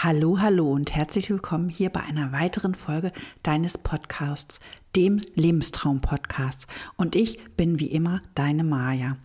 Hallo, 0.00 0.38
hallo 0.38 0.70
und 0.70 0.94
herzlich 0.94 1.28
willkommen 1.28 1.68
hier 1.68 1.90
bei 1.90 1.98
einer 1.98 2.30
weiteren 2.30 2.76
Folge 2.76 3.10
deines 3.42 3.76
Podcasts, 3.76 4.60
dem 4.94 5.20
Lebenstraum-Podcast. 5.34 6.68
Und 6.96 7.16
ich 7.16 7.42
bin 7.56 7.80
wie 7.80 7.88
immer 7.90 8.20
deine 8.36 8.62
Maja. 8.62 9.16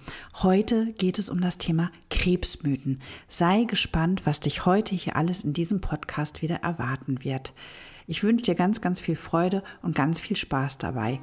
Heute 0.42 0.92
geht 0.94 1.20
es 1.20 1.30
um 1.30 1.42
das 1.42 1.60
Thema 1.60 1.92
Krebsmythen. 2.10 3.04
Sei 3.28 3.66
gespannt, 3.66 4.26
was 4.26 4.40
dich 4.40 4.66
heute 4.66 4.96
hier 4.96 5.16
alles 5.16 5.44
in 5.44 5.54
diesem 5.54 5.80
Podcast 5.80 6.41
wieder 6.41 6.55
erwarten 6.64 7.24
wird. 7.24 7.54
Ich 8.08 8.24
wünsche 8.24 8.46
dir 8.46 8.55
ganz, 8.55 8.82
ganz 8.82 9.00
viel 9.00 9.16
Freude 9.16 9.62
und 9.84 9.94
ganz 9.94 10.20
viel 10.20 10.38
Spaß 10.38 10.80
dabei. 10.80 11.20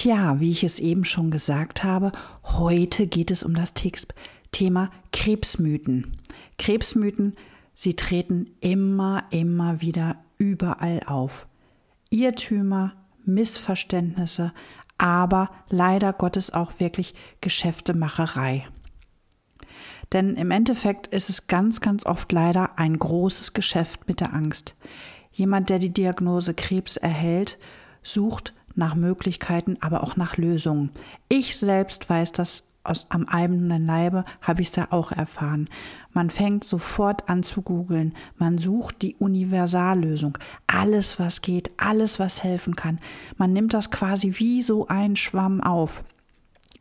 Tja, 0.00 0.38
wie 0.38 0.52
ich 0.52 0.62
es 0.62 0.78
eben 0.78 1.04
schon 1.04 1.32
gesagt 1.32 1.82
habe, 1.82 2.12
heute 2.44 3.08
geht 3.08 3.32
es 3.32 3.42
um 3.42 3.52
das 3.52 3.74
Thema 4.52 4.92
Krebsmythen. 5.12 6.18
Krebsmythen, 6.56 7.34
sie 7.74 7.96
treten 7.96 8.46
immer, 8.60 9.24
immer 9.30 9.80
wieder 9.80 10.14
überall 10.38 11.02
auf. 11.04 11.48
Irrtümer, 12.10 12.92
Missverständnisse, 13.24 14.52
aber 14.98 15.50
leider 15.68 16.12
Gottes 16.12 16.52
auch 16.52 16.78
wirklich 16.78 17.14
Geschäftemacherei. 17.40 18.68
Denn 20.12 20.36
im 20.36 20.52
Endeffekt 20.52 21.08
ist 21.08 21.28
es 21.28 21.48
ganz, 21.48 21.80
ganz 21.80 22.06
oft 22.06 22.30
leider 22.30 22.78
ein 22.78 23.00
großes 23.00 23.52
Geschäft 23.52 24.06
mit 24.06 24.20
der 24.20 24.32
Angst. 24.32 24.76
Jemand, 25.32 25.70
der 25.70 25.80
die 25.80 25.92
Diagnose 25.92 26.54
Krebs 26.54 26.96
erhält, 26.96 27.58
sucht 28.04 28.54
nach 28.78 28.94
Möglichkeiten, 28.94 29.76
aber 29.80 30.02
auch 30.02 30.16
nach 30.16 30.36
Lösungen. 30.36 30.90
Ich 31.28 31.56
selbst 31.56 32.08
weiß 32.08 32.32
das 32.32 32.64
aus 32.84 33.06
am 33.10 33.28
eigenen 33.28 33.86
Leibe, 33.86 34.24
habe 34.40 34.62
ich 34.62 34.68
es 34.68 34.76
ja 34.76 34.88
auch 34.90 35.12
erfahren. 35.12 35.68
Man 36.12 36.30
fängt 36.30 36.64
sofort 36.64 37.28
an 37.28 37.42
zu 37.42 37.60
googeln. 37.60 38.14
Man 38.36 38.56
sucht 38.56 39.02
die 39.02 39.14
Universallösung. 39.16 40.38
Alles, 40.66 41.18
was 41.18 41.42
geht, 41.42 41.70
alles, 41.76 42.18
was 42.18 42.42
helfen 42.42 42.76
kann. 42.76 42.98
Man 43.36 43.52
nimmt 43.52 43.74
das 43.74 43.90
quasi 43.90 44.34
wie 44.38 44.62
so 44.62 44.88
ein 44.88 45.16
Schwamm 45.16 45.60
auf. 45.60 46.02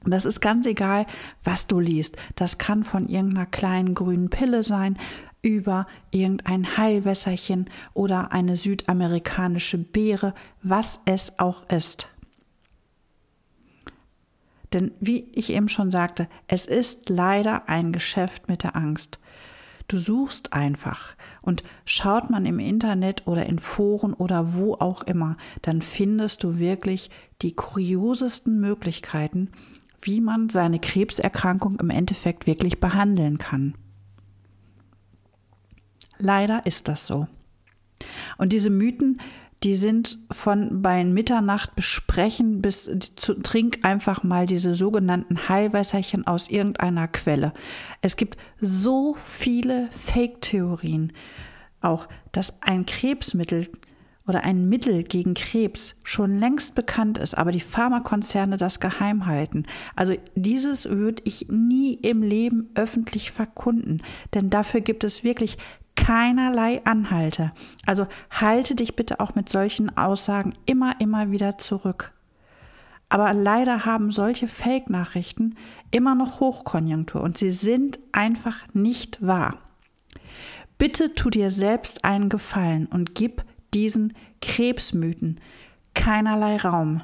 Das 0.05 0.23
ist 0.23 0.39
ganz 0.39 0.65
egal, 0.65 1.05
was 1.43 1.67
du 1.67 1.79
liest. 1.79 2.15
Das 2.35 2.57
kann 2.57 2.83
von 2.83 3.09
irgendeiner 3.09 3.45
kleinen 3.45 3.93
grünen 3.93 4.29
Pille 4.29 4.63
sein, 4.63 4.97
über 5.41 5.87
irgendein 6.11 6.77
Heilwässerchen 6.77 7.69
oder 7.93 8.31
eine 8.31 8.57
südamerikanische 8.57 9.77
Beere, 9.77 10.33
was 10.61 10.99
es 11.05 11.39
auch 11.39 11.69
ist. 11.69 12.09
Denn 14.73 14.91
wie 14.99 15.29
ich 15.33 15.51
eben 15.51 15.69
schon 15.69 15.91
sagte, 15.91 16.27
es 16.47 16.65
ist 16.65 17.09
leider 17.09 17.69
ein 17.69 17.91
Geschäft 17.91 18.49
mit 18.49 18.63
der 18.63 18.75
Angst. 18.75 19.19
Du 19.87 19.97
suchst 19.97 20.51
einfach 20.51 21.15
und 21.41 21.63
schaut 21.85 22.29
man 22.29 22.45
im 22.45 22.59
Internet 22.59 23.25
oder 23.25 23.45
in 23.45 23.57
Foren 23.57 24.13
oder 24.13 24.53
wo 24.53 24.73
auch 24.73 25.03
immer, 25.03 25.37
dann 25.61 25.81
findest 25.81 26.43
du 26.43 26.59
wirklich 26.59 27.09
die 27.41 27.53
kuriosesten 27.53 28.59
Möglichkeiten, 28.59 29.49
wie 30.01 30.19
man 30.19 30.49
seine 30.49 30.79
Krebserkrankung 30.79 31.79
im 31.79 31.89
Endeffekt 31.89 32.47
wirklich 32.47 32.81
behandeln 32.81 33.37
kann. 33.37 33.75
Leider 36.19 36.65
ist 36.65 36.87
das 36.87 37.07
so. 37.07 37.27
Und 38.37 38.53
diese 38.53 38.69
Mythen, 38.69 39.19
die 39.63 39.75
sind 39.75 40.19
von 40.31 40.81
bei 40.81 41.03
Mitternacht 41.03 41.75
besprechen 41.75 42.61
bis 42.61 42.89
zu 43.15 43.33
trink 43.35 43.79
einfach 43.81 44.23
mal 44.23 44.45
diese 44.45 44.75
sogenannten 44.75 45.49
Heilwässerchen 45.49 46.27
aus 46.27 46.47
irgendeiner 46.47 47.07
Quelle. 47.07 47.53
Es 48.01 48.17
gibt 48.17 48.37
so 48.61 49.17
viele 49.23 49.89
Fake-Theorien, 49.91 51.11
auch 51.81 52.07
dass 52.31 52.61
ein 52.61 52.85
Krebsmittel 52.85 53.67
oder 54.27 54.43
ein 54.43 54.67
Mittel 54.69 55.03
gegen 55.03 55.33
Krebs 55.33 55.95
schon 56.03 56.37
längst 56.37 56.75
bekannt 56.75 57.17
ist, 57.17 57.35
aber 57.35 57.51
die 57.51 57.61
Pharmakonzerne 57.61 58.57
das 58.57 58.79
geheim 58.79 59.25
halten. 59.25 59.65
Also 59.95 60.15
dieses 60.35 60.89
würde 60.89 61.23
ich 61.25 61.47
nie 61.49 61.93
im 61.93 62.21
Leben 62.21 62.69
öffentlich 62.75 63.31
verkunden, 63.31 64.03
denn 64.33 64.49
dafür 64.49 64.81
gibt 64.81 65.03
es 65.03 65.23
wirklich 65.23 65.57
keinerlei 65.97 66.85
Anhalte. 66.85 67.51
Also 67.85 68.07
halte 68.31 68.75
dich 68.75 68.95
bitte 68.95 69.19
auch 69.19 69.35
mit 69.35 69.49
solchen 69.49 69.97
Aussagen 69.97 70.53
immer, 70.65 71.01
immer 71.01 71.31
wieder 71.31 71.57
zurück. 71.57 72.13
Aber 73.09 73.33
leider 73.33 73.85
haben 73.85 74.11
solche 74.11 74.47
Fake-Nachrichten 74.47 75.55
immer 75.91 76.15
noch 76.15 76.39
Hochkonjunktur 76.39 77.21
und 77.21 77.37
sie 77.37 77.51
sind 77.51 77.99
einfach 78.11 78.59
nicht 78.73 79.25
wahr. 79.25 79.57
Bitte 80.77 81.15
tu 81.15 81.29
dir 81.29 81.49
selbst 81.51 82.05
einen 82.05 82.29
Gefallen 82.29 82.85
und 82.85 83.15
gib 83.15 83.43
diesen 83.73 84.13
Krebsmythen 84.41 85.39
keinerlei 85.93 86.57
Raum. 86.57 87.01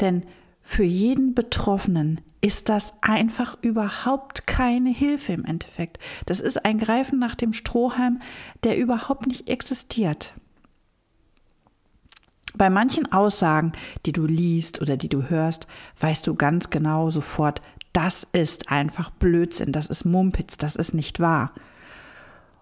Denn 0.00 0.24
für 0.62 0.84
jeden 0.84 1.34
Betroffenen 1.34 2.20
ist 2.40 2.68
das 2.68 2.94
einfach 3.02 3.58
überhaupt 3.60 4.46
keine 4.46 4.90
Hilfe 4.90 5.32
im 5.32 5.44
Endeffekt. 5.44 5.98
Das 6.26 6.40
ist 6.40 6.64
ein 6.64 6.78
Greifen 6.78 7.18
nach 7.18 7.34
dem 7.34 7.52
Strohhalm, 7.52 8.20
der 8.64 8.78
überhaupt 8.78 9.26
nicht 9.26 9.48
existiert. 9.48 10.34
Bei 12.54 12.70
manchen 12.70 13.12
Aussagen, 13.12 13.72
die 14.06 14.12
du 14.12 14.26
liest 14.26 14.80
oder 14.80 14.96
die 14.96 15.08
du 15.08 15.28
hörst, 15.28 15.66
weißt 16.00 16.26
du 16.26 16.34
ganz 16.34 16.70
genau 16.70 17.10
sofort, 17.10 17.60
das 17.92 18.26
ist 18.32 18.70
einfach 18.70 19.10
Blödsinn, 19.10 19.72
das 19.72 19.86
ist 19.86 20.04
Mumpitz, 20.04 20.56
das 20.56 20.76
ist 20.76 20.94
nicht 20.94 21.20
wahr. 21.20 21.52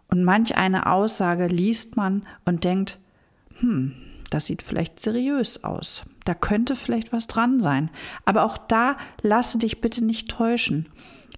Und 0.08 0.24
manch 0.24 0.56
eine 0.56 0.90
Aussage 0.90 1.46
liest 1.46 1.96
man 1.96 2.26
und 2.44 2.64
denkt, 2.64 2.98
hm, 3.60 3.94
das 4.30 4.46
sieht 4.46 4.62
vielleicht 4.62 5.00
seriös 5.00 5.64
aus. 5.64 6.04
Da 6.24 6.34
könnte 6.34 6.74
vielleicht 6.74 7.12
was 7.12 7.26
dran 7.26 7.60
sein. 7.60 7.90
Aber 8.24 8.44
auch 8.44 8.58
da 8.58 8.96
lasse 9.22 9.58
dich 9.58 9.80
bitte 9.80 10.04
nicht 10.04 10.30
täuschen. 10.30 10.88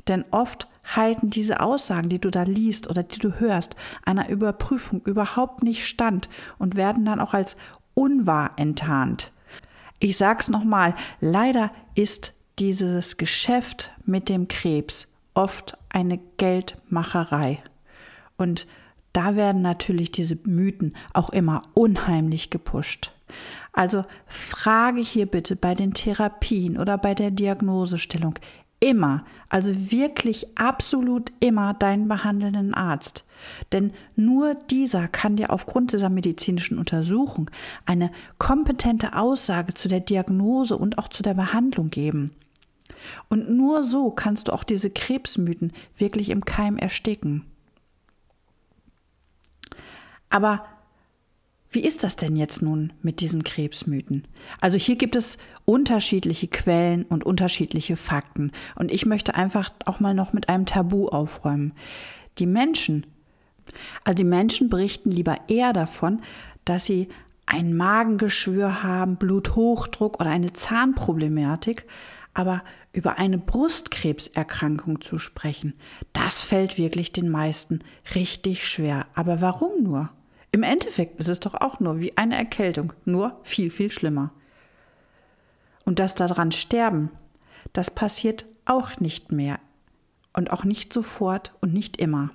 Denn 0.09 0.25
oft 0.31 0.69
halten 0.85 1.31
diese 1.31 1.61
Aussagen, 1.61 2.09
die 2.09 2.21
du 2.21 2.31
da 2.31 2.43
liest 2.43 2.89
oder 2.89 3.03
die 3.03 3.19
du 3.19 3.39
hörst, 3.39 3.77
einer 4.05 4.29
Überprüfung 4.29 5.03
überhaupt 5.03 5.63
nicht 5.63 5.87
stand 5.87 6.29
und 6.59 6.77
werden 6.77 7.05
dann 7.05 7.21
auch 7.21 7.35
als 7.35 7.57
unwahr 7.95 8.53
enttarnt. 8.57 9.33
Ich 9.99 10.17
sag's 10.17 10.49
nochmal, 10.49 10.95
leider 11.21 11.71
ist 11.95 12.33
dieses 12.59 13.17
Geschäft 13.17 13.93
mit 14.05 14.29
dem 14.29 14.49
Krebs 14.49 15.07
oft 15.35 15.77
eine 15.91 16.19
Geldmacherei. 16.39 17.63
Und 18.37 18.67
da 19.13 19.37
werden 19.37 19.63
natürlich 19.63 20.13
diese 20.13 20.39
Mythen 20.45 20.95
auch 21.13 21.31
immer 21.31 21.63
unheimlich 21.75 22.51
gepusht. 22.51 23.13
Also 23.73 24.05
frage 24.27 25.01
hier 25.01 25.27
bitte 25.27 25.57
bei 25.57 25.75
den 25.75 25.95
Therapien 25.95 26.77
oder 26.77 26.99
bei 26.99 27.15
der 27.15 27.31
Diagnosestellung 27.31 28.35
immer, 28.81 29.25
also 29.51 29.71
wirklich 29.91 30.59
absolut 30.59 31.33
immer 31.41 31.75
deinen 31.75 32.09
behandelnden 32.09 32.75
Arzt. 32.75 33.25
Denn 33.73 33.93
nur 34.17 34.55
dieser 34.55 35.07
kann 35.07 35.37
dir 35.37 35.51
aufgrund 35.51 35.93
dieser 35.93 36.09
medizinischen 36.09 36.79
Untersuchung 36.79 37.51
eine 37.85 38.11
kompetente 38.39 39.15
Aussage 39.15 39.75
zu 39.75 39.89
der 39.89 40.01
Diagnose 40.01 40.77
und 40.77 40.99
auch 40.99 41.09
zu 41.09 41.23
der 41.23 41.35
Behandlung 41.35 41.91
geben. 41.91 42.33
Und 43.29 43.51
nur 43.51 43.85
so 43.85 44.11
kannst 44.11 44.49
du 44.49 44.53
auch 44.53 44.65
diese 44.65 44.91
Krebsmythen 44.91 45.73
wirklich 45.97 46.31
im 46.31 46.45
Keim 46.45 46.77
ersticken. 46.77 47.45
Aber 50.31 50.65
wie 51.73 51.85
ist 51.85 52.03
das 52.03 52.17
denn 52.17 52.35
jetzt 52.35 52.63
nun 52.63 52.93
mit 53.01 53.21
diesen 53.21 53.45
Krebsmythen? 53.45 54.27
Also 54.61 54.77
hier 54.77 54.97
gibt 54.97 55.15
es 55.15 55.39
unterschiedliche 55.65 56.49
Quellen 56.49 57.05
und 57.05 57.25
unterschiedliche 57.25 57.97
Fakten. 57.97 58.51
Und 58.75 58.91
ich 58.91 59.07
möchte 59.07 59.37
einfach 59.37 59.71
auch 59.85 60.01
mal 60.01 60.15
noch 60.15 60.33
mit 60.33 60.49
einem 60.49 60.67
Tabu 60.67 61.07
aufräumen. 61.07 61.73
Die 62.39 62.47
Menschen, 62.47 63.07
also 64.05 64.17
die 64.17 64.25
Menschen 64.25 64.69
berichten 64.69 65.13
lieber 65.13 65.37
eher 65.47 65.73
davon, 65.73 66.23
dass 66.65 66.87
sie 66.87 67.09
ein 67.47 67.77
Magengeschwür 67.77 68.83
haben, 68.83 69.17
Bluthochdruck 69.17 70.21
oder 70.21 70.31
eine 70.31 70.53
Zahnproblematik, 70.53 71.87
aber 72.35 72.63
über 72.93 73.19
eine 73.19 73.39
Brustkrebserkrankung 73.39 75.01
zu 75.01 75.19
sprechen, 75.19 75.75
das 76.13 76.43
fällt 76.43 76.79
wirklich 76.79 77.13
den 77.13 77.29
meisten 77.29 77.81
richtig 78.15 78.67
schwer. 78.67 79.07
Aber 79.15 79.41
warum 79.41 79.83
nur? 79.83 80.11
Im 80.53 80.63
Endeffekt 80.63 81.19
ist 81.21 81.29
es 81.29 81.41
doch 81.41 81.55
auch 81.55 81.81
nur 81.81 82.01
wie 82.01 82.17
eine 82.17 82.37
Erkältung, 82.37 82.93
nur 83.05 83.39
viel, 83.43 83.71
viel 83.71 83.91
schlimmer. 83.91 84.33
Und 85.85 85.99
das 85.99 86.15
daran 86.15 86.53
sterben, 86.53 87.11
das 87.73 87.91
passiert 87.91 88.47
auch 88.65 88.99
nicht 89.01 89.33
mehr 89.33 89.61
und 90.33 90.51
auch 90.51 90.65
nicht 90.65 90.93
sofort 90.93 91.53
und 91.61 91.73
nicht 91.73 91.99
immer. 91.99 92.31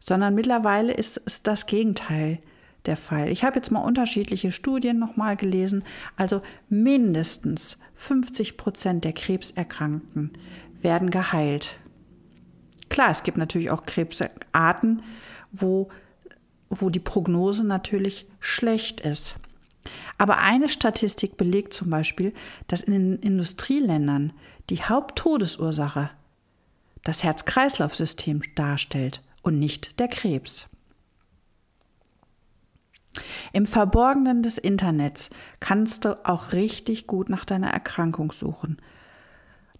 Sondern 0.00 0.34
mittlerweile 0.34 0.92
ist 0.92 1.20
es 1.24 1.42
das 1.42 1.66
Gegenteil. 1.66 2.40
der 2.86 2.96
Fall. 2.96 3.28
Ich 3.28 3.44
habe 3.44 3.56
jetzt 3.56 3.70
mal 3.70 3.80
unterschiedliche 3.80 4.52
Studien 4.52 4.98
nochmal 4.98 5.36
gelesen. 5.36 5.84
Also 6.16 6.40
mindestens 6.70 7.76
50 7.94 8.56
Prozent 8.56 9.04
der 9.04 9.12
Krebserkrankten 9.12 10.32
werden 10.80 11.10
geheilt. 11.10 11.76
Klar, 12.88 13.10
es 13.10 13.22
gibt 13.22 13.36
natürlich 13.36 13.70
auch 13.70 13.84
Krebsarten, 13.84 15.02
wo, 15.52 15.90
wo 16.70 16.88
die 16.88 17.00
Prognose 17.00 17.64
natürlich 17.64 18.26
schlecht 18.38 19.00
ist. 19.00 19.36
Aber 20.18 20.38
eine 20.38 20.68
Statistik 20.68 21.36
belegt 21.36 21.74
zum 21.74 21.90
Beispiel, 21.90 22.32
dass 22.68 22.82
in 22.82 22.92
den 22.92 23.18
Industrieländern 23.18 24.32
die 24.70 24.82
Haupttodesursache 24.82 26.10
das 27.02 27.24
Herz-Kreislauf-System 27.24 28.42
darstellt 28.54 29.22
und 29.42 29.58
nicht 29.58 29.98
der 29.98 30.08
Krebs. 30.08 30.68
Im 33.52 33.66
Verborgenen 33.66 34.42
des 34.42 34.58
Internets 34.58 35.30
kannst 35.58 36.04
du 36.04 36.24
auch 36.24 36.52
richtig 36.52 37.06
gut 37.06 37.28
nach 37.28 37.44
deiner 37.44 37.70
Erkrankung 37.70 38.30
suchen. 38.32 38.76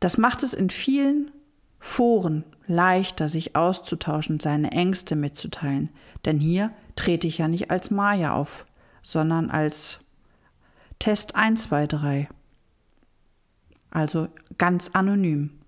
Das 0.00 0.18
macht 0.18 0.42
es 0.42 0.54
in 0.54 0.70
vielen 0.70 1.30
Foren 1.80 2.44
leichter, 2.66 3.28
sich 3.28 3.56
auszutauschen, 3.56 4.38
seine 4.38 4.70
Ängste 4.70 5.16
mitzuteilen. 5.16 5.88
Denn 6.24 6.38
hier 6.38 6.70
trete 6.94 7.26
ich 7.26 7.38
ja 7.38 7.48
nicht 7.48 7.70
als 7.70 7.90
Maya 7.90 8.34
auf, 8.34 8.66
sondern 9.02 9.50
als 9.50 9.98
Test 10.98 11.34
123. 11.34 12.28
Also 13.90 14.28
ganz 14.58 14.90
anonym. 14.92 15.58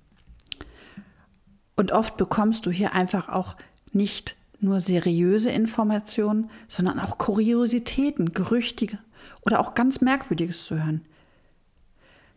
Und 1.74 1.90
oft 1.90 2.16
bekommst 2.16 2.66
du 2.66 2.70
hier 2.70 2.92
einfach 2.92 3.28
auch 3.28 3.56
nicht 3.92 4.36
nur 4.60 4.80
seriöse 4.80 5.50
Informationen, 5.50 6.50
sondern 6.68 7.00
auch 7.00 7.18
Kuriositäten, 7.18 8.32
Gerüchtige 8.32 8.98
oder 9.40 9.58
auch 9.58 9.74
ganz 9.74 10.00
Merkwürdiges 10.00 10.64
zu 10.66 10.76
hören. 10.76 11.04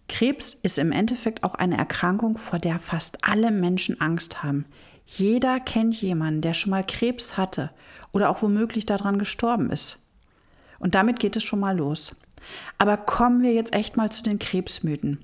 Krebs 0.08 0.56
ist 0.62 0.78
im 0.78 0.92
Endeffekt 0.92 1.44
auch 1.44 1.56
eine 1.56 1.78
Erkrankung, 1.78 2.38
vor 2.38 2.60
der 2.60 2.80
fast 2.80 3.24
alle 3.24 3.52
Menschen 3.52 4.00
Angst 4.00 4.44
haben. 4.44 4.66
Jeder 5.06 5.60
kennt 5.60 6.02
jemanden, 6.02 6.42
der 6.42 6.54
schon 6.54 6.72
mal 6.72 6.84
Krebs 6.84 7.38
hatte 7.38 7.72
oder 8.12 8.30
auch 8.30 8.42
womöglich 8.42 8.86
daran 8.86 9.20
gestorben 9.20 9.70
ist. 9.70 10.00
Und 10.80 10.96
damit 10.96 11.20
geht 11.20 11.36
es 11.36 11.44
schon 11.44 11.60
mal 11.60 11.78
los. 11.78 12.16
Aber 12.78 12.98
kommen 12.98 13.42
wir 13.42 13.54
jetzt 13.54 13.74
echt 13.74 13.98
mal 13.98 14.12
zu 14.12 14.24
den 14.24 14.40
Krebsmythen. 14.40 15.24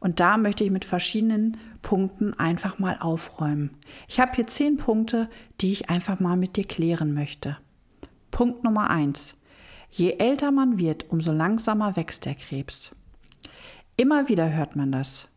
Und 0.00 0.20
da 0.20 0.36
möchte 0.36 0.64
ich 0.64 0.70
mit 0.70 0.84
verschiedenen 0.84 1.56
Punkten 1.82 2.34
einfach 2.34 2.78
mal 2.78 2.98
aufräumen. 3.00 3.70
Ich 4.08 4.20
habe 4.20 4.32
hier 4.34 4.46
zehn 4.46 4.76
Punkte, 4.76 5.28
die 5.60 5.72
ich 5.72 5.88
einfach 5.88 6.20
mal 6.20 6.36
mit 6.36 6.56
dir 6.56 6.64
klären 6.64 7.14
möchte. 7.14 7.56
Punkt 8.30 8.64
Nummer 8.64 8.90
eins. 8.90 9.34
Je 9.90 10.16
älter 10.18 10.50
man 10.50 10.78
wird, 10.78 11.06
umso 11.10 11.32
langsamer 11.32 11.96
wächst 11.96 12.26
der 12.26 12.34
Krebs. 12.34 12.90
Immer 13.96 14.28
wieder 14.28 14.52
hört 14.52 14.76
man 14.76 14.92
das. 14.92 15.28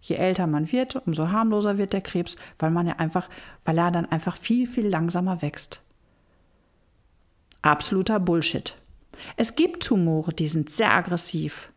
Je 0.00 0.16
älter 0.16 0.46
man 0.46 0.70
wird, 0.72 0.96
umso 1.06 1.28
harmloser 1.28 1.78
wird 1.78 1.92
der 1.92 2.00
Krebs, 2.00 2.36
weil 2.58 2.70
man 2.70 2.86
ja 2.86 2.96
einfach, 2.96 3.28
weil 3.64 3.78
er 3.78 3.90
dann 3.90 4.06
einfach 4.06 4.36
viel, 4.36 4.68
viel 4.68 4.88
langsamer 4.88 5.42
wächst. 5.42 5.80
Absoluter 7.60 8.18
Bullshit. 8.18 8.76
Es 9.36 9.54
gibt 9.54 9.84
Tumore, 9.84 10.32
die 10.32 10.48
sind 10.48 10.70
sehr 10.70 10.92
aggressiv 10.92 11.70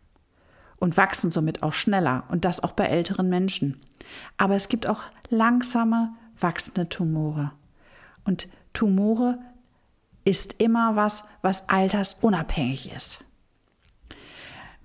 und 0.77 0.97
wachsen 0.97 1.31
somit 1.31 1.61
auch 1.61 1.73
schneller 1.73 2.23
und 2.29 2.45
das 2.45 2.63
auch 2.63 2.71
bei 2.71 2.85
älteren 2.85 3.29
Menschen. 3.29 3.79
Aber 4.37 4.55
es 4.55 4.69
gibt 4.69 4.87
auch 4.87 5.03
langsame 5.29 6.13
wachsende 6.39 6.89
Tumore. 6.89 7.51
Und 8.23 8.47
Tumore 8.73 9.37
ist 10.23 10.55
immer 10.57 10.95
was, 10.95 11.23
was 11.41 11.69
altersunabhängig 11.69 12.91
ist. 12.95 13.24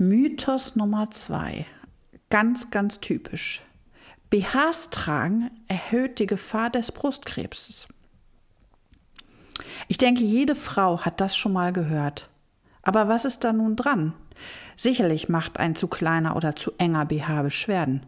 Mythos 0.03 0.77
Nummer 0.77 1.11
zwei. 1.11 1.67
Ganz, 2.31 2.71
ganz 2.71 3.01
typisch. 3.01 3.61
BHs 4.31 4.89
tragen 4.89 5.51
erhöht 5.69 6.21
die 6.21 6.27
Gefahr 6.27 6.71
des 6.71 6.91
Brustkrebses. 6.91 7.87
Ich 9.89 9.99
denke, 9.99 10.25
jede 10.25 10.55
Frau 10.55 11.03
hat 11.03 11.21
das 11.21 11.37
schon 11.37 11.53
mal 11.53 11.75
gehört. 11.75 12.31
Aber 12.81 13.09
was 13.09 13.27
ist 13.27 13.45
da 13.45 13.53
nun 13.53 13.77
dran? 13.77 14.15
Sicherlich 14.75 15.29
macht 15.29 15.59
ein 15.59 15.77
zu 15.77 15.87
kleiner 15.87 16.35
oder 16.35 16.57
zu 16.57 16.73
enger 16.79 17.05
BH 17.05 17.43
Beschwerden. 17.43 18.07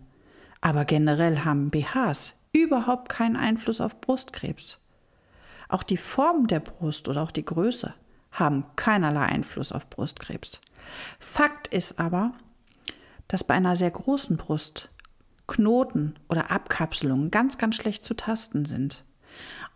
Aber 0.63 0.87
generell 0.87 1.41
haben 1.41 1.69
BHs 1.69 2.33
überhaupt 2.53 3.11
keinen 3.11 3.37
Einfluss 3.37 3.83
auf 3.83 4.01
Brustkrebs. 4.01 4.79
Auch 5.69 5.83
die 5.83 5.99
Form 5.99 6.47
der 6.47 6.61
Brust 6.61 7.07
oder 7.09 7.23
auch 7.23 7.33
die 7.33 7.45
Größe 7.45 7.93
haben 8.33 8.65
keinerlei 8.77 9.27
Einfluss 9.27 9.73
auf 9.73 9.89
Brustkrebs. 9.89 10.61
Fakt 11.21 11.69
ist 11.69 11.99
aber, 11.99 12.33
dass 13.29 13.45
bei 13.45 13.55
einer 13.55 13.77
sehr 13.77 13.91
großen 13.91 14.37
Brust 14.37 14.91
Knoten 15.47 16.15
oder 16.29 16.51
Abkapselungen 16.51 17.31
ganz, 17.31 17.59
ganz 17.59 17.77
schlecht 17.77 18.05
zu 18.05 18.15
tasten 18.15 18.65
sind. 18.65 19.05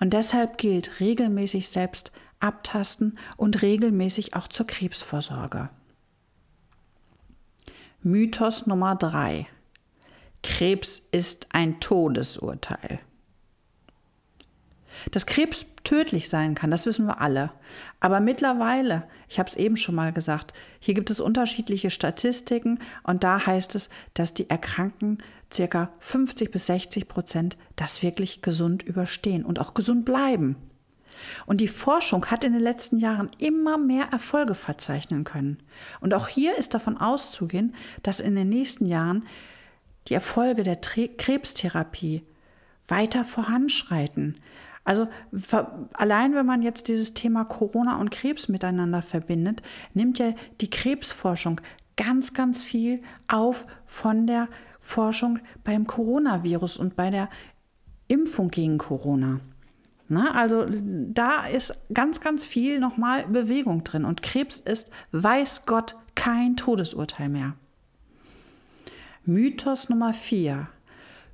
Und 0.01 0.13
deshalb 0.13 0.59
gilt 0.59 1.01
regelmäßig 1.01 1.69
selbst 1.69 2.13
abtasten 2.41 3.19
und 3.37 3.63
regelmäßig 3.63 4.35
auch 4.35 4.49
zur 4.49 4.67
Krebsvorsorge. 4.67 5.71
Mythos 8.03 8.67
Nummer 8.67 8.95
drei: 8.95 9.47
Krebs 10.43 11.03
ist 11.13 11.49
ein 11.51 11.81
Todesurteil. 11.81 13.01
Dass 15.11 15.27
Krebs 15.27 15.67
tödlich 15.87 16.29
sein 16.29 16.57
kann, 16.57 16.71
das 16.71 16.85
wissen 16.85 17.07
wir 17.07 17.21
alle. 17.21 17.51
Aber 18.01 18.19
mittlerweile, 18.19 19.05
ich 19.29 19.39
habe 19.39 19.49
es 19.49 19.57
eben 19.57 19.77
schon 19.77 19.95
mal 19.95 20.13
gesagt, 20.13 20.53
hier 20.81 20.95
gibt 20.95 21.11
es 21.11 21.21
unterschiedliche 21.21 21.91
Statistiken 21.91 22.81
und 23.05 23.23
da 23.23 23.47
heißt 23.47 23.75
es, 23.77 23.89
dass 24.13 24.35
die 24.35 24.51
Erkrankten 24.51 25.23
circa 25.53 25.91
50 26.01 26.51
bis 26.51 26.67
60 26.67 27.07
Prozent 27.07 27.57
das 27.77 28.03
wirklich 28.03 28.43
gesund 28.43 28.83
überstehen 28.83 29.45
und 29.45 29.61
auch 29.61 29.75
gesund 29.75 30.05
bleiben. 30.05 30.57
Und 31.47 31.61
die 31.61 31.69
Forschung 31.69 32.27
hat 32.27 32.43
in 32.43 32.53
den 32.53 32.63
letzten 32.63 32.99
Jahren 32.99 33.31
immer 33.39 33.79
mehr 33.79 34.09
Erfolge 34.11 34.55
verzeichnen 34.55 35.23
können. 35.23 35.59
Und 36.01 36.15
auch 36.15 36.27
hier 36.27 36.57
ist 36.59 36.75
davon 36.75 36.99
auszugehen, 36.99 37.75
dass 38.03 38.21
in 38.21 38.35
den 38.35 38.49
nächsten 38.49 38.87
Jahren 38.87 39.25
die 40.09 40.15
Erfolge 40.15 40.65
der 40.65 40.77
Krebstherapie 40.77 42.25
weiter 42.89 43.25
voranschreiten. 43.25 44.41
Also 44.87 45.09
allein 45.95 46.35
wenn 46.37 46.47
man 46.47 46.63
jetzt 46.63 46.87
dieses 46.87 47.13
Thema 47.13 47.45
Corona 47.45 47.99
und 47.99 48.13
Krebs 48.13 48.49
miteinander 48.49 49.03
verbindet, 49.03 49.61
nimmt 49.95 50.21
ja 50.21 50.33
die 50.61 50.71
Krebsforschung 50.71 51.61
ganz, 51.97 52.35
ganz 52.35 52.63
viel 52.63 53.03
auf 53.27 53.67
von 53.85 54.29
der 54.29 54.49
Forschung 54.81 55.41
beim 55.65 55.89
Coronavirus 55.89 56.77
und 56.77 56.95
bei 56.95 57.11
der 57.11 57.29
Impfung 58.07 58.49
gegen 58.49 58.79
Corona. 58.79 59.41
Na, 60.09 60.37
also 60.37 60.65
da 60.71 61.49
ist 61.49 61.75
ganz, 61.93 62.21
ganz 62.21 62.45
viel 62.45 62.79
nochmal 62.79 63.27
Bewegung 63.27 63.83
drin. 63.83 64.05
Und 64.05 64.23
Krebs 64.23 64.63
ist, 64.65 64.89
weiß 65.11 65.67
Gott, 65.67 65.97
kein 66.15 66.57
Todesurteil 66.57 67.29
mehr. 67.29 67.55
Mythos 69.25 69.89
Nummer 69.89 70.15
4. 70.15 70.69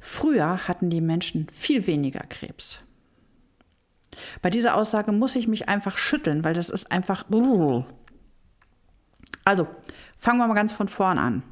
Früher 0.00 0.66
hatten 0.66 0.88
die 0.88 1.02
Menschen 1.02 1.48
viel 1.52 1.86
weniger 1.86 2.24
Krebs. 2.30 2.80
Bei 4.40 4.50
dieser 4.50 4.76
Aussage 4.76 5.12
muss 5.12 5.36
ich 5.36 5.48
mich 5.48 5.68
einfach 5.68 5.96
schütteln, 5.96 6.44
weil 6.44 6.54
das 6.54 6.70
ist 6.70 6.90
einfach. 6.90 7.24
Also, 9.44 9.66
fangen 10.18 10.38
wir 10.38 10.46
mal 10.46 10.54
ganz 10.54 10.72
von 10.72 10.88
vorn 10.88 11.18
an. 11.18 11.42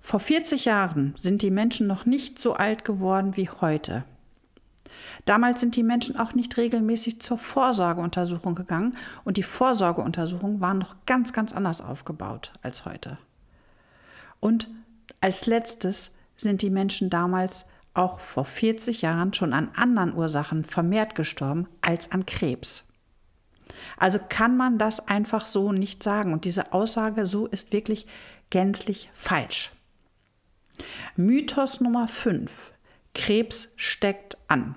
Vor 0.00 0.20
40 0.20 0.64
Jahren 0.64 1.14
sind 1.18 1.42
die 1.42 1.50
Menschen 1.50 1.86
noch 1.86 2.06
nicht 2.06 2.38
so 2.38 2.54
alt 2.54 2.84
geworden 2.84 3.36
wie 3.36 3.48
heute. 3.48 4.04
Damals 5.24 5.60
sind 5.60 5.76
die 5.76 5.82
Menschen 5.82 6.18
auch 6.18 6.34
nicht 6.34 6.56
regelmäßig 6.56 7.20
zur 7.20 7.38
Vorsorgeuntersuchung 7.38 8.54
gegangen 8.54 8.96
und 9.24 9.36
die 9.36 9.42
Vorsorgeuntersuchungen 9.42 10.60
waren 10.60 10.78
noch 10.78 10.96
ganz, 11.06 11.32
ganz 11.32 11.52
anders 11.52 11.82
aufgebaut 11.82 12.52
als 12.62 12.84
heute. 12.84 13.18
Und 14.40 14.68
als 15.20 15.46
letztes 15.46 16.10
sind 16.36 16.62
die 16.62 16.70
Menschen 16.70 17.10
damals 17.10 17.66
auch 17.98 18.20
vor 18.20 18.44
40 18.44 19.02
Jahren 19.02 19.34
schon 19.34 19.52
an 19.52 19.70
anderen 19.74 20.14
Ursachen 20.14 20.64
vermehrt 20.64 21.14
gestorben 21.14 21.68
als 21.82 22.12
an 22.12 22.24
Krebs. 22.24 22.84
Also 23.96 24.18
kann 24.28 24.56
man 24.56 24.78
das 24.78 25.06
einfach 25.08 25.46
so 25.46 25.72
nicht 25.72 26.02
sagen 26.02 26.32
und 26.32 26.44
diese 26.44 26.72
Aussage 26.72 27.26
so 27.26 27.46
ist 27.46 27.72
wirklich 27.72 28.06
gänzlich 28.50 29.10
falsch. 29.12 29.72
Mythos 31.16 31.80
Nummer 31.80 32.08
5. 32.08 32.72
Krebs 33.14 33.68
steckt 33.76 34.38
an. 34.46 34.76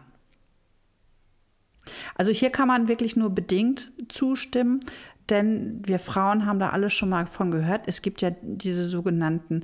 Also 2.15 2.31
hier 2.31 2.49
kann 2.49 2.67
man 2.67 2.87
wirklich 2.87 3.15
nur 3.15 3.29
bedingt 3.29 3.91
zustimmen, 4.09 4.81
denn 5.29 5.81
wir 5.85 5.99
Frauen 5.99 6.45
haben 6.45 6.59
da 6.59 6.69
alles 6.69 6.93
schon 6.93 7.09
mal 7.09 7.25
von 7.25 7.51
gehört. 7.51 7.83
Es 7.85 8.01
gibt 8.01 8.21
ja 8.21 8.31
diese 8.41 8.83
sogenannten 8.83 9.63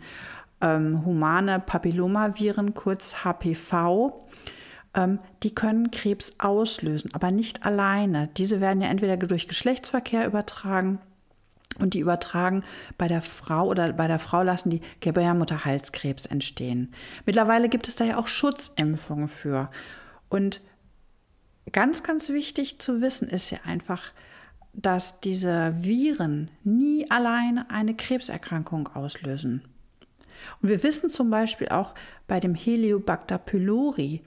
ähm, 0.61 1.05
humane 1.05 1.59
Papillomaviren, 1.59 2.73
kurz 2.73 3.23
HPV. 3.23 4.25
ähm, 4.93 5.19
die 5.43 5.53
können 5.53 5.91
Krebs 5.91 6.31
auslösen, 6.39 7.11
aber 7.13 7.31
nicht 7.31 7.65
alleine. 7.65 8.29
Diese 8.37 8.61
werden 8.61 8.81
ja 8.81 8.89
entweder 8.89 9.17
durch 9.17 9.47
Geschlechtsverkehr 9.47 10.25
übertragen 10.25 10.99
und 11.79 11.93
die 11.93 11.99
übertragen 11.99 12.63
bei 12.97 13.07
der 13.07 13.21
Frau 13.21 13.67
oder 13.67 13.93
bei 13.93 14.07
der 14.07 14.19
Frau 14.19 14.41
lassen 14.41 14.69
die 14.69 14.81
Gebärmutterhalskrebs 14.99 16.25
entstehen. 16.25 16.93
Mittlerweile 17.25 17.69
gibt 17.69 17.87
es 17.87 17.95
da 17.95 18.03
ja 18.05 18.17
auch 18.17 18.27
Schutzimpfungen 18.27 19.27
für. 19.27 19.69
Und 20.29 20.61
ganz, 21.71 22.03
ganz 22.03 22.29
wichtig 22.29 22.79
zu 22.79 23.01
wissen 23.01 23.29
ist 23.29 23.51
ja 23.51 23.59
einfach, 23.65 24.01
dass 24.73 25.19
diese 25.19 25.75
Viren 25.83 26.49
nie 26.63 27.09
alleine 27.09 27.69
eine 27.69 27.95
Krebserkrankung 27.95 28.87
auslösen. 28.89 29.63
Und 30.61 30.69
wir 30.69 30.83
wissen 30.83 31.09
zum 31.09 31.29
Beispiel 31.29 31.69
auch 31.69 31.93
bei 32.27 32.39
dem 32.39 32.55
Heliobacter 32.55 33.37
pylori, 33.37 34.21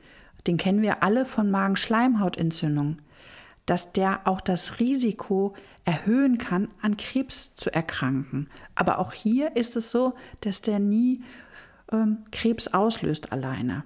den 0.47 0.57
kennen 0.57 0.83
wir 0.83 1.03
alle 1.03 1.25
von 1.27 1.50
Magenschleimhautentzündung, 1.50 2.97
dass 3.67 3.93
der 3.93 4.27
auch 4.27 4.41
das 4.41 4.81
Risiko 4.81 5.55
erhöhen 5.85 6.39
kann, 6.39 6.69
an 6.81 6.97
Krebs 6.97 7.55
zu 7.55 7.73
erkranken. 7.73 8.49
Aber 8.75 8.99
auch 8.99 9.12
hier 9.12 9.57
ist 9.57 9.77
es 9.77 9.91
so, 9.91 10.15
dass 10.41 10.62
der 10.62 10.79
nie 10.79 11.23
ähm, 11.93 12.25
Krebs 12.31 12.69
auslöst 12.69 13.33
alleine. 13.33 13.85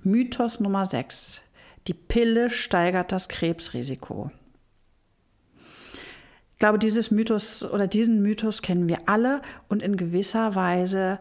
Mythos 0.00 0.60
Nummer 0.60 0.86
6. 0.86 1.42
Die 1.86 1.94
Pille 1.94 2.50
steigert 2.50 3.12
das 3.12 3.28
Krebsrisiko. 3.28 4.30
Ich 6.62 6.64
glaube, 6.64 6.78
dieses 6.78 7.10
Mythos 7.10 7.64
oder 7.64 7.88
diesen 7.88 8.22
Mythos 8.22 8.62
kennen 8.62 8.88
wir 8.88 9.08
alle 9.08 9.42
und 9.68 9.82
in 9.82 9.96
gewisser 9.96 10.54
Weise 10.54 11.18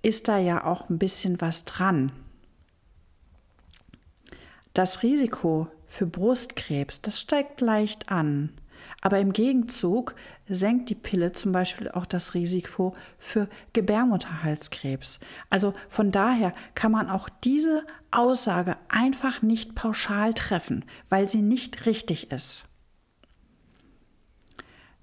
ist 0.00 0.26
da 0.26 0.38
ja 0.38 0.64
auch 0.64 0.88
ein 0.88 0.96
bisschen 0.96 1.42
was 1.42 1.66
dran. 1.66 2.12
Das 4.72 5.02
Risiko 5.02 5.68
für 5.86 6.06
Brustkrebs, 6.06 7.02
das 7.02 7.20
steigt 7.20 7.60
leicht 7.60 8.08
an. 8.08 8.54
Aber 9.02 9.18
im 9.18 9.34
Gegenzug 9.34 10.14
senkt 10.48 10.88
die 10.88 10.94
Pille 10.94 11.32
zum 11.32 11.52
Beispiel 11.52 11.90
auch 11.90 12.06
das 12.06 12.32
Risiko 12.32 12.94
für 13.18 13.50
Gebärmutterhalskrebs. 13.74 15.20
Also 15.50 15.74
von 15.90 16.10
daher 16.10 16.54
kann 16.74 16.92
man 16.92 17.10
auch 17.10 17.28
diese 17.44 17.84
Aussage 18.10 18.78
einfach 18.88 19.42
nicht 19.42 19.74
pauschal 19.74 20.32
treffen, 20.32 20.86
weil 21.10 21.28
sie 21.28 21.42
nicht 21.42 21.84
richtig 21.84 22.32
ist. 22.32 22.64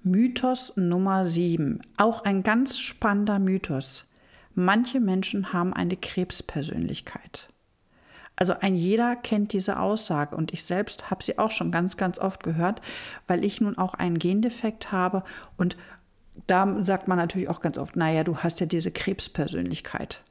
Mythos 0.02 0.72
Nummer 0.76 1.26
7. 1.26 1.78
Auch 1.98 2.24
ein 2.24 2.42
ganz 2.42 2.78
spannender 2.78 3.38
Mythos. 3.38 4.06
Manche 4.54 4.98
Menschen 4.98 5.52
haben 5.52 5.74
eine 5.74 5.94
Krebspersönlichkeit. 5.94 7.50
Also 8.34 8.54
ein 8.58 8.74
jeder 8.74 9.14
kennt 9.14 9.52
diese 9.52 9.78
Aussage 9.78 10.34
und 10.34 10.54
ich 10.54 10.64
selbst 10.64 11.10
habe 11.10 11.22
sie 11.22 11.38
auch 11.38 11.50
schon 11.50 11.70
ganz, 11.70 11.98
ganz 11.98 12.18
oft 12.18 12.42
gehört, 12.42 12.80
weil 13.26 13.44
ich 13.44 13.60
nun 13.60 13.76
auch 13.76 13.92
einen 13.92 14.18
Gendefekt 14.18 14.90
habe 14.90 15.22
und 15.58 15.76
da 16.46 16.82
sagt 16.82 17.06
man 17.06 17.18
natürlich 17.18 17.50
auch 17.50 17.60
ganz 17.60 17.76
oft, 17.76 17.94
naja, 17.94 18.24
du 18.24 18.38
hast 18.38 18.60
ja 18.60 18.66
diese 18.66 18.92
Krebspersönlichkeit. 18.92 20.22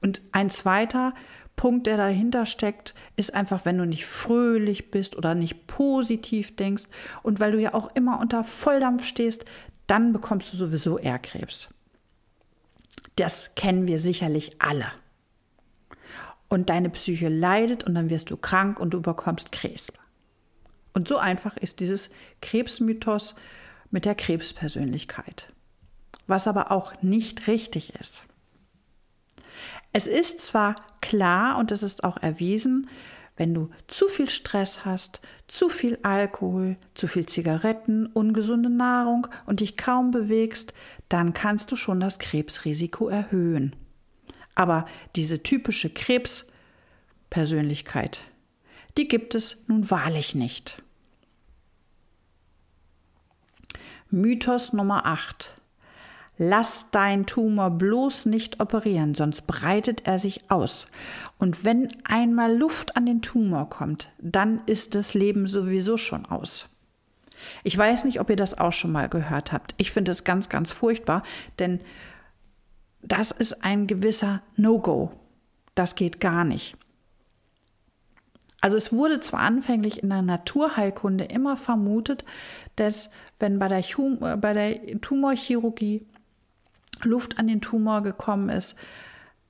Und 0.00 0.22
ein 0.30 0.50
zweiter 0.50 1.14
Punkt, 1.60 1.86
der 1.86 1.98
dahinter 1.98 2.46
steckt, 2.46 2.94
ist 3.16 3.34
einfach, 3.34 3.66
wenn 3.66 3.76
du 3.76 3.84
nicht 3.84 4.06
fröhlich 4.06 4.90
bist 4.90 5.14
oder 5.14 5.34
nicht 5.34 5.66
positiv 5.66 6.56
denkst 6.56 6.84
und 7.22 7.38
weil 7.38 7.52
du 7.52 7.60
ja 7.60 7.74
auch 7.74 7.94
immer 7.94 8.18
unter 8.18 8.44
Volldampf 8.44 9.04
stehst, 9.04 9.44
dann 9.86 10.14
bekommst 10.14 10.50
du 10.50 10.56
sowieso 10.56 10.96
eher 10.96 11.18
Krebs. 11.18 11.68
Das 13.16 13.50
kennen 13.56 13.86
wir 13.86 13.98
sicherlich 13.98 14.56
alle 14.58 14.86
und 16.48 16.70
deine 16.70 16.88
Psyche 16.88 17.28
leidet 17.28 17.84
und 17.84 17.94
dann 17.94 18.08
wirst 18.08 18.30
du 18.30 18.38
krank 18.38 18.80
und 18.80 18.94
du 18.94 19.02
bekommst 19.02 19.52
Krebs. 19.52 19.92
Und 20.94 21.08
so 21.08 21.18
einfach 21.18 21.58
ist 21.58 21.80
dieses 21.80 22.08
Krebsmythos 22.40 23.34
mit 23.90 24.06
der 24.06 24.14
Krebspersönlichkeit. 24.14 25.52
Was 26.26 26.48
aber 26.48 26.70
auch 26.70 27.02
nicht 27.02 27.48
richtig 27.48 27.92
ist. 28.00 28.24
Es 29.92 30.06
ist 30.06 30.40
zwar 30.40 30.76
klar 31.00 31.58
und 31.58 31.72
es 31.72 31.82
ist 31.82 32.04
auch 32.04 32.18
erwiesen, 32.18 32.88
wenn 33.36 33.52
du 33.54 33.70
zu 33.88 34.08
viel 34.08 34.28
Stress 34.28 34.84
hast, 34.84 35.22
zu 35.48 35.70
viel 35.70 35.98
Alkohol, 36.02 36.76
zu 36.94 37.06
viel 37.06 37.24
Zigaretten, 37.26 38.06
ungesunde 38.06 38.68
Nahrung 38.68 39.28
und 39.46 39.60
dich 39.60 39.78
kaum 39.78 40.10
bewegst, 40.10 40.74
dann 41.08 41.32
kannst 41.32 41.72
du 41.72 41.76
schon 41.76 42.00
das 42.00 42.18
Krebsrisiko 42.18 43.08
erhöhen. 43.08 43.74
Aber 44.54 44.84
diese 45.16 45.42
typische 45.42 45.88
Krebspersönlichkeit, 45.88 48.24
die 48.98 49.08
gibt 49.08 49.34
es 49.34 49.56
nun 49.68 49.90
wahrlich 49.90 50.34
nicht. 50.34 50.82
Mythos 54.10 54.74
Nummer 54.74 55.06
8. 55.06 55.54
Lass 56.42 56.86
dein 56.90 57.26
Tumor 57.26 57.68
bloß 57.68 58.24
nicht 58.24 58.60
operieren, 58.60 59.14
sonst 59.14 59.46
breitet 59.46 60.06
er 60.06 60.18
sich 60.18 60.50
aus. 60.50 60.86
Und 61.36 61.66
wenn 61.66 61.92
einmal 62.04 62.56
Luft 62.56 62.96
an 62.96 63.04
den 63.04 63.20
Tumor 63.20 63.68
kommt, 63.68 64.10
dann 64.18 64.62
ist 64.64 64.94
das 64.94 65.12
Leben 65.12 65.46
sowieso 65.46 65.98
schon 65.98 66.24
aus. 66.24 66.66
Ich 67.62 67.76
weiß 67.76 68.04
nicht, 68.04 68.20
ob 68.20 68.30
ihr 68.30 68.36
das 68.36 68.56
auch 68.58 68.72
schon 68.72 68.90
mal 68.90 69.10
gehört 69.10 69.52
habt. 69.52 69.74
Ich 69.76 69.90
finde 69.92 70.12
es 70.12 70.24
ganz, 70.24 70.48
ganz 70.48 70.72
furchtbar, 70.72 71.24
denn 71.58 71.78
das 73.02 73.32
ist 73.32 73.62
ein 73.62 73.86
gewisser 73.86 74.40
No-Go. 74.56 75.12
Das 75.74 75.94
geht 75.94 76.20
gar 76.20 76.44
nicht. 76.44 76.74
Also 78.62 78.78
es 78.78 78.94
wurde 78.94 79.20
zwar 79.20 79.40
anfänglich 79.40 80.02
in 80.02 80.08
der 80.08 80.22
Naturheilkunde 80.22 81.24
immer 81.24 81.58
vermutet, 81.58 82.24
dass 82.76 83.10
wenn 83.38 83.58
bei 83.58 83.68
der, 83.68 83.82
Hum 83.82 84.22
äh, 84.22 84.38
bei 84.38 84.54
der 84.54 85.00
Tumorchirurgie 85.02 86.06
Luft 87.02 87.38
an 87.38 87.46
den 87.46 87.60
Tumor 87.60 88.02
gekommen 88.02 88.48
ist, 88.48 88.76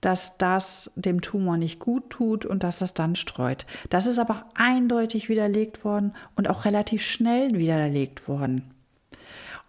dass 0.01 0.39
das 0.39 0.91
dem 0.95 1.21
Tumor 1.21 1.57
nicht 1.57 1.79
gut 1.79 2.11
tut 2.11 2.47
und 2.47 2.63
dass 2.63 2.79
das 2.79 2.95
dann 2.95 3.17
streut. 3.17 3.67
Das 3.91 4.07
ist 4.07 4.19
aber 4.19 4.47
eindeutig 4.55 5.29
widerlegt 5.29 5.85
worden 5.85 6.15
und 6.37 6.49
auch 6.49 6.65
relativ 6.65 7.03
schnell 7.03 7.59
widerlegt 7.59 8.27
worden. 8.27 8.75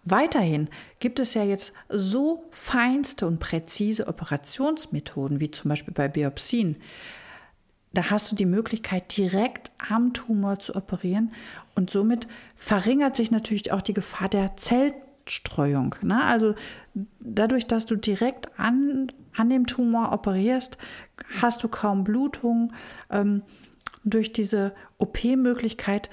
Weiterhin 0.04 0.68
gibt 0.98 1.20
es 1.20 1.34
ja 1.34 1.44
jetzt 1.44 1.72
so 1.88 2.44
feinste 2.50 3.26
und 3.26 3.38
präzise 3.38 4.08
Operationsmethoden, 4.08 5.38
wie 5.38 5.50
zum 5.50 5.68
Beispiel 5.68 5.94
bei 5.94 6.08
Biopsien. 6.08 6.76
Da 7.92 8.10
hast 8.10 8.32
du 8.32 8.36
die 8.36 8.46
Möglichkeit, 8.46 9.16
direkt 9.16 9.70
am 9.76 10.12
Tumor 10.12 10.58
zu 10.58 10.74
operieren 10.74 11.32
und 11.74 11.90
somit 11.90 12.26
verringert 12.56 13.16
sich 13.16 13.30
natürlich 13.30 13.70
auch 13.70 13.82
die 13.82 13.92
Gefahr 13.92 14.28
der 14.28 14.56
Zellstreuung. 15.24 15.94
Ne? 16.02 16.22
Also 16.24 16.54
dadurch, 17.20 17.66
dass 17.66 17.86
du 17.86 17.96
direkt 17.96 18.58
an, 18.58 19.12
an 19.36 19.50
dem 19.50 19.66
Tumor 19.66 20.12
operierst, 20.12 20.78
hast 21.40 21.62
du 21.62 21.68
kaum 21.68 22.04
Blutung. 22.04 22.72
Ähm, 23.10 23.42
durch 24.04 24.32
diese 24.32 24.74
OP-Möglichkeit 24.98 26.10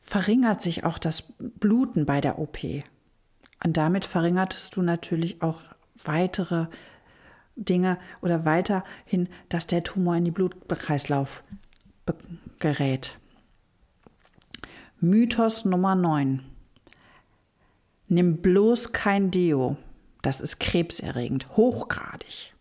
verringert 0.00 0.62
sich 0.62 0.84
auch 0.84 0.98
das 0.98 1.24
Bluten 1.38 2.06
bei 2.06 2.20
der 2.20 2.38
OP. 2.38 2.58
Und 3.64 3.76
damit 3.76 4.04
verringertest 4.04 4.76
du 4.76 4.82
natürlich 4.82 5.42
auch 5.42 5.62
weitere 6.04 6.66
Dinge 7.54 7.98
oder 8.20 8.44
weiterhin, 8.44 9.28
dass 9.48 9.66
der 9.66 9.82
Tumor 9.82 10.16
in 10.16 10.24
die 10.24 10.30
Blutkreislauf 10.30 11.44
gerät. 12.58 13.18
Mythos 15.00 15.64
Nummer 15.64 15.94
9. 15.94 16.51
Nimm 18.12 18.42
bloß 18.42 18.92
kein 18.92 19.30
Deo. 19.30 19.78
Das 20.20 20.42
ist 20.42 20.60
krebserregend, 20.60 21.56
hochgradig. 21.56 22.52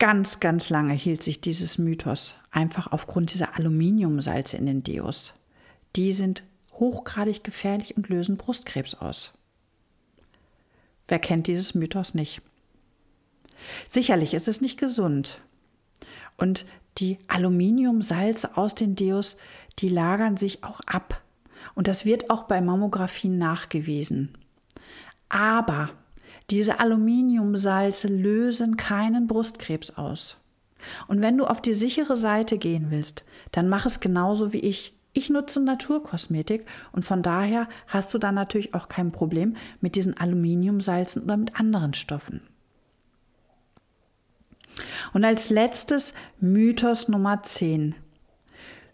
Ganz, 0.00 0.40
ganz 0.40 0.70
lange 0.70 0.94
hielt 0.94 1.22
sich 1.22 1.40
dieses 1.40 1.78
Mythos 1.78 2.34
einfach 2.50 2.90
aufgrund 2.90 3.32
dieser 3.32 3.54
Aluminiumsalze 3.54 4.56
in 4.56 4.66
den 4.66 4.82
Deos. 4.82 5.34
Die 5.94 6.12
sind 6.12 6.42
hochgradig 6.72 7.44
gefährlich 7.44 7.96
und 7.96 8.08
lösen 8.08 8.38
Brustkrebs 8.38 8.96
aus. 8.96 9.32
Wer 11.06 11.20
kennt 11.20 11.46
dieses 11.46 11.76
Mythos 11.76 12.14
nicht? 12.14 12.42
Sicherlich 13.88 14.34
ist 14.34 14.48
es 14.48 14.60
nicht 14.60 14.80
gesund. 14.80 15.40
Und 16.38 16.66
die 16.98 17.18
Aluminiumsalze 17.28 18.56
aus 18.56 18.74
den 18.74 18.96
Deos, 18.96 19.36
die 19.78 19.90
lagern 19.90 20.36
sich 20.36 20.64
auch 20.64 20.80
ab. 20.86 21.22
Und 21.74 21.88
das 21.88 22.04
wird 22.04 22.30
auch 22.30 22.44
bei 22.44 22.60
Mammographien 22.60 23.38
nachgewiesen. 23.38 24.36
Aber 25.28 25.90
diese 26.50 26.80
Aluminiumsalze 26.80 28.08
lösen 28.08 28.76
keinen 28.76 29.26
Brustkrebs 29.26 29.90
aus. 29.90 30.38
Und 31.06 31.20
wenn 31.20 31.36
du 31.36 31.44
auf 31.44 31.60
die 31.60 31.74
sichere 31.74 32.16
Seite 32.16 32.56
gehen 32.56 32.90
willst, 32.90 33.24
dann 33.52 33.68
mach 33.68 33.86
es 33.86 34.00
genauso 34.00 34.52
wie 34.52 34.60
ich. 34.60 34.94
Ich 35.12 35.30
nutze 35.30 35.60
Naturkosmetik 35.60 36.64
und 36.92 37.04
von 37.04 37.22
daher 37.22 37.68
hast 37.88 38.14
du 38.14 38.18
dann 38.18 38.36
natürlich 38.36 38.74
auch 38.74 38.88
kein 38.88 39.10
Problem 39.10 39.56
mit 39.80 39.96
diesen 39.96 40.16
Aluminiumsalzen 40.16 41.22
oder 41.22 41.36
mit 41.36 41.58
anderen 41.58 41.94
Stoffen. 41.94 42.42
Und 45.12 45.24
als 45.24 45.50
letztes 45.50 46.14
Mythos 46.40 47.08
Nummer 47.08 47.42
10. 47.42 47.96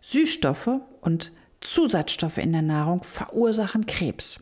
Süßstoffe 0.00 0.80
und 1.00 1.32
Zusatzstoffe 1.64 2.38
in 2.38 2.52
der 2.52 2.62
Nahrung 2.62 3.02
verursachen 3.02 3.86
Krebs. 3.86 4.38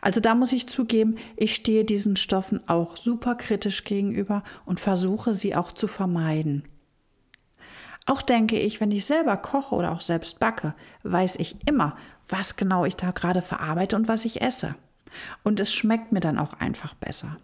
Also 0.00 0.20
da 0.20 0.34
muss 0.34 0.52
ich 0.52 0.68
zugeben, 0.68 1.16
ich 1.36 1.54
stehe 1.54 1.84
diesen 1.84 2.16
Stoffen 2.16 2.60
auch 2.68 2.96
super 2.96 3.34
kritisch 3.34 3.84
gegenüber 3.84 4.44
und 4.64 4.78
versuche 4.78 5.34
sie 5.34 5.56
auch 5.56 5.72
zu 5.72 5.88
vermeiden. 5.88 6.64
Auch 8.06 8.22
denke 8.22 8.58
ich, 8.58 8.80
wenn 8.80 8.90
ich 8.90 9.04
selber 9.04 9.36
koche 9.36 9.74
oder 9.74 9.92
auch 9.92 10.00
selbst 10.00 10.38
backe, 10.38 10.74
weiß 11.02 11.36
ich 11.36 11.56
immer, 11.66 11.96
was 12.28 12.56
genau 12.56 12.84
ich 12.84 12.96
da 12.96 13.10
gerade 13.10 13.42
verarbeite 13.42 13.96
und 13.96 14.08
was 14.08 14.24
ich 14.24 14.40
esse. 14.40 14.74
Und 15.42 15.60
es 15.60 15.72
schmeckt 15.72 16.12
mir 16.12 16.20
dann 16.20 16.38
auch 16.38 16.52
einfach 16.54 16.94
besser. 16.94 17.38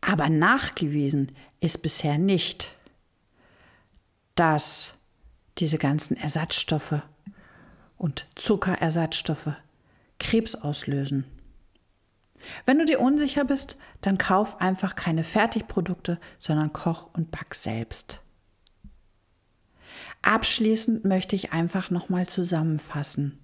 Aber 0.00 0.28
nachgewiesen 0.28 1.32
ist 1.60 1.82
bisher 1.82 2.18
nicht, 2.18 2.74
dass 4.34 4.94
diese 5.58 5.78
ganzen 5.78 6.16
Ersatzstoffe 6.16 7.02
und 7.96 8.26
Zuckerersatzstoffe 8.34 9.52
Krebs 10.18 10.54
auslösen. 10.54 11.24
Wenn 12.66 12.78
du 12.78 12.84
dir 12.84 13.00
unsicher 13.00 13.44
bist, 13.44 13.78
dann 14.00 14.18
kauf 14.18 14.60
einfach 14.60 14.96
keine 14.96 15.24
Fertigprodukte, 15.24 16.18
sondern 16.38 16.72
koch 16.72 17.08
und 17.14 17.30
back 17.30 17.54
selbst. 17.54 18.20
Abschließend 20.22 21.04
möchte 21.04 21.36
ich 21.36 21.52
einfach 21.52 21.90
nochmal 21.90 22.26
zusammenfassen. 22.26 23.38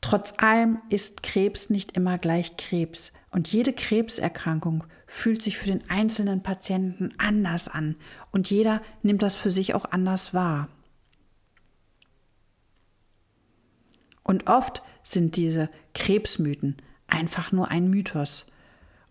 Trotz 0.00 0.34
allem 0.38 0.80
ist 0.88 1.22
Krebs 1.22 1.70
nicht 1.70 1.96
immer 1.96 2.18
gleich 2.18 2.56
Krebs 2.56 3.12
und 3.30 3.48
jede 3.48 3.72
Krebserkrankung 3.72 4.84
fühlt 5.06 5.42
sich 5.42 5.56
für 5.58 5.66
den 5.66 5.88
einzelnen 5.88 6.42
Patienten 6.42 7.14
anders 7.18 7.68
an 7.68 7.96
und 8.32 8.50
jeder 8.50 8.82
nimmt 9.02 9.22
das 9.22 9.36
für 9.36 9.50
sich 9.50 9.74
auch 9.74 9.84
anders 9.86 10.34
wahr. 10.34 10.68
Und 14.22 14.48
oft 14.48 14.82
sind 15.04 15.36
diese 15.36 15.70
Krebsmythen 15.94 16.76
einfach 17.06 17.52
nur 17.52 17.70
ein 17.70 17.88
Mythos 17.88 18.46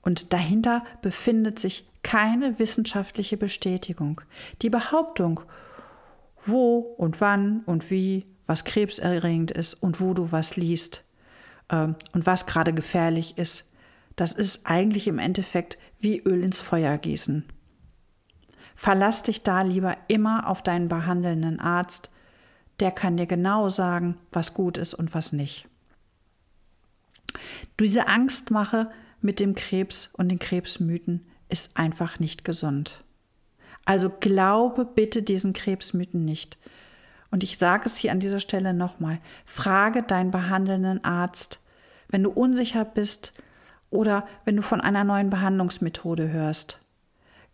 und 0.02 0.34
dahinter 0.34 0.86
befindet 1.02 1.60
sich 1.60 1.86
keine 2.04 2.60
wissenschaftliche 2.60 3.38
Bestätigung. 3.38 4.22
Die 4.62 4.70
Behauptung, 4.70 5.42
wo 6.46 6.78
und 6.78 7.22
wann 7.22 7.62
und 7.66 7.90
wie 7.90 8.28
was 8.46 8.64
krebserregend 8.64 9.50
ist 9.50 9.74
und 9.74 10.00
wo 10.00 10.14
du 10.14 10.32
was 10.32 10.56
liest 10.56 11.04
äh, 11.70 11.88
und 12.12 12.26
was 12.26 12.46
gerade 12.46 12.74
gefährlich 12.74 13.40
ist, 13.40 13.66
das 14.16 14.32
ist 14.32 14.66
eigentlich 14.66 15.08
im 15.08 15.20
Endeffekt 15.20 15.78
wie 16.00 16.20
Öl 16.20 16.44
ins 16.44 16.62
Feuer 16.62 16.98
gießen. 16.98 17.46
Verlass 18.76 19.24
dich 19.24 19.44
da 19.44 19.62
lieber 19.62 19.98
immer 20.08 20.48
auf 20.48 20.62
deinen 20.62 20.90
behandelnden 20.90 21.60
Arzt, 21.60 22.10
der 22.80 22.92
kann 22.92 23.18
dir 23.18 23.26
genau 23.26 23.70
sagen, 23.70 24.18
was 24.32 24.54
gut 24.54 24.78
ist 24.78 24.94
und 24.94 25.14
was 25.14 25.32
nicht. 25.32 25.68
Diese 27.80 28.08
Angstmache 28.08 28.92
mit 29.22 29.40
dem 29.40 29.56
Krebs 29.56 30.10
und 30.14 30.30
den 30.30 30.40
Krebsmythen 30.40 31.26
ist 31.50 31.78
einfach 31.78 32.20
nicht 32.20 32.44
gesund. 32.44 33.04
Also 33.86 34.10
glaube 34.10 34.86
bitte 34.86 35.24
diesen 35.24 35.54
Krebsmythen 35.54 36.26
nicht. 36.26 36.58
Und 37.32 37.44
ich 37.44 37.58
sage 37.58 37.84
es 37.86 37.98
hier 37.98 38.12
an 38.12 38.20
dieser 38.20 38.40
Stelle 38.40 38.74
nochmal. 38.74 39.20
Frage 39.46 40.04
deinen 40.04 40.32
behandelnden 40.32 41.04
Arzt, 41.04 41.60
wenn 42.08 42.24
du 42.24 42.30
unsicher 42.30 42.86
bist 42.86 43.34
oder 43.96 44.28
wenn 44.44 44.56
du 44.56 44.62
von 44.62 44.82
einer 44.82 45.04
neuen 45.04 45.30
Behandlungsmethode 45.30 46.30
hörst. 46.30 46.80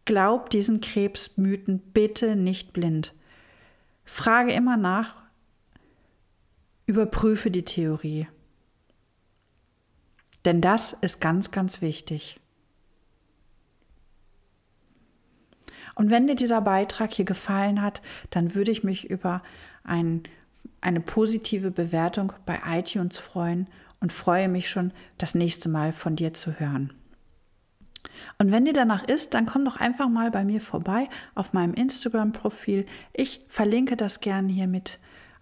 Glaub 0.05 0.49
diesen 0.49 0.81
Krebsmythen 0.81 1.79
bitte 1.93 2.35
nicht 2.35 2.73
blind. 2.73 3.13
Frage 4.03 4.51
immer 4.51 4.77
nach, 4.77 5.23
überprüfe 6.85 7.51
die 7.51 7.63
Theorie. 7.63 8.27
Denn 10.43 10.59
das 10.59 10.93
ist 11.01 11.21
ganz, 11.21 11.51
ganz 11.51 11.81
wichtig. 11.81 12.39
Und 15.95 16.09
wenn 16.09 16.25
dir 16.25 16.35
dieser 16.35 16.61
Beitrag 16.61 17.13
hier 17.13 17.25
gefallen 17.25 17.81
hat, 17.81 18.01
dann 18.31 18.55
würde 18.55 18.71
ich 18.71 18.83
mich 18.83 19.09
über 19.09 19.43
ein, 19.83 20.23
eine 20.79 20.99
positive 20.99 21.69
Bewertung 21.69 22.33
bei 22.45 22.59
iTunes 22.67 23.17
freuen 23.17 23.67
und 24.01 24.11
freue 24.11 24.49
mich 24.49 24.69
schon, 24.69 24.91
das 25.17 25.35
nächste 25.35 25.69
Mal 25.69 25.93
von 25.93 26.15
dir 26.15 26.33
zu 26.33 26.59
hören. 26.59 26.91
Und 28.37 28.51
wenn 28.51 28.65
dir 28.65 28.73
danach 28.73 29.03
ist, 29.03 29.33
dann 29.33 29.45
komm 29.45 29.63
doch 29.63 29.77
einfach 29.77 30.09
mal 30.09 30.31
bei 30.31 30.43
mir 30.43 30.59
vorbei 30.59 31.07
auf 31.35 31.53
meinem 31.53 31.73
Instagram-Profil. 31.73 32.85
Ich 33.13 33.41
verlinke 33.47 33.95
das 33.95 34.19
gern 34.19 34.49
hier 34.49 34.67
mit 34.67 34.99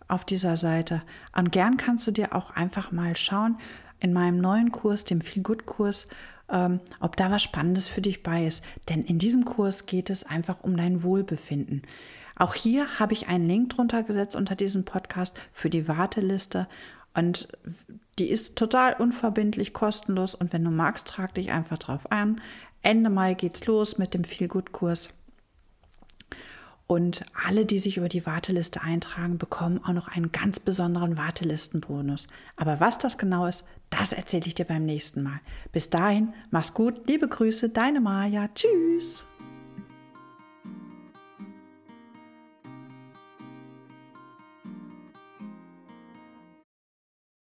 auf 0.07 0.25
dieser 0.25 0.57
Seite. 0.57 1.01
Und 1.35 1.51
gern 1.51 1.77
kannst 1.77 2.05
du 2.07 2.11
dir 2.11 2.35
auch 2.35 2.51
einfach 2.51 2.91
mal 2.91 3.15
schauen 3.15 3.57
in 3.99 4.13
meinem 4.13 4.39
neuen 4.39 4.71
Kurs, 4.71 5.05
dem 5.05 5.21
Feel 5.21 5.43
Good 5.43 5.65
Kurs, 5.65 6.07
ähm, 6.49 6.79
ob 6.99 7.15
da 7.15 7.31
was 7.31 7.43
Spannendes 7.43 7.87
für 7.87 8.01
dich 8.01 8.23
bei 8.23 8.45
ist. 8.45 8.63
Denn 8.89 9.03
in 9.03 9.19
diesem 9.19 9.45
Kurs 9.45 9.85
geht 9.85 10.09
es 10.09 10.23
einfach 10.23 10.63
um 10.63 10.75
dein 10.75 11.03
Wohlbefinden. 11.03 11.83
Auch 12.35 12.55
hier 12.55 12.99
habe 12.99 13.13
ich 13.13 13.27
einen 13.27 13.47
Link 13.47 13.69
drunter 13.71 14.01
gesetzt 14.03 14.35
unter 14.35 14.55
diesem 14.55 14.85
Podcast 14.85 15.37
für 15.51 15.69
die 15.69 15.87
Warteliste. 15.87 16.67
Und 17.19 17.49
die 18.17 18.29
ist 18.29 18.55
total 18.55 18.93
unverbindlich, 18.93 19.73
kostenlos. 19.73 20.35
Und 20.35 20.53
wenn 20.53 20.63
du 20.63 20.71
magst, 20.71 21.07
trag 21.07 21.33
dich 21.33 21.51
einfach 21.51 21.77
drauf 21.77 22.11
an. 22.11 22.39
Ende 22.81 23.09
Mai 23.09 23.33
geht's 23.33 23.65
los 23.65 23.97
mit 23.97 24.13
dem 24.13 24.23
Feel 24.23 24.47
Good 24.47 24.71
Kurs. 24.71 25.09
Und 26.87 27.21
alle, 27.45 27.65
die 27.65 27.77
sich 27.77 27.97
über 27.97 28.09
die 28.09 28.25
Warteliste 28.25 28.81
eintragen, 28.81 29.37
bekommen 29.37 29.81
auch 29.83 29.93
noch 29.93 30.07
einen 30.07 30.31
ganz 30.31 30.59
besonderen 30.59 31.17
Wartelistenbonus. 31.17 32.25
Aber 32.55 32.79
was 32.79 32.97
das 32.97 33.17
genau 33.17 33.45
ist, 33.45 33.63
das 33.89 34.13
erzähle 34.13 34.47
ich 34.47 34.55
dir 34.55 34.65
beim 34.65 34.85
nächsten 34.85 35.21
Mal. 35.21 35.41
Bis 35.71 35.89
dahin, 35.89 36.33
mach's 36.51 36.73
gut, 36.73 37.05
liebe 37.05 37.27
Grüße, 37.27 37.69
deine 37.69 37.99
Maja. 37.99 38.47
Tschüss. 38.55 39.25